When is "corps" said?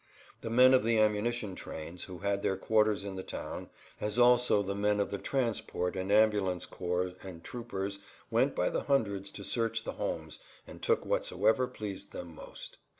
6.65-7.13